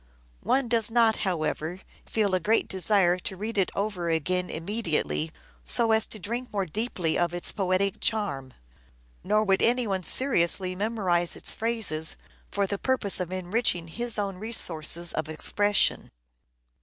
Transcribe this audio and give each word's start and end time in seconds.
One 0.41 0.67
does 0.67 0.89
not, 0.89 1.17
however, 1.17 1.81
feel 2.07 2.33
a 2.33 2.39
great 2.39 2.67
desire 2.67 3.19
to 3.19 3.37
read 3.37 3.55
it 3.59 3.69
over 3.75 4.09
again 4.09 4.49
immediately 4.49 5.29
so 5.63 5.91
as 5.91 6.07
to 6.07 6.17
drink 6.17 6.51
more 6.51 6.65
deeply 6.65 7.19
of 7.19 7.35
its 7.35 7.51
poetic 7.51 7.99
charm; 7.99 8.55
nor 9.23 9.43
would 9.43 9.61
any 9.61 9.85
one 9.85 10.01
seriously 10.01 10.73
memorize 10.73 11.35
its 11.35 11.53
phrases 11.53 12.15
for 12.51 12.65
the 12.65 12.79
purpose 12.79 13.19
of 13.19 13.31
enriching 13.31 13.89
his 13.89 14.17
own 14.17 14.37
resources 14.37 15.13
of 15.13 15.29
expression. 15.29 16.09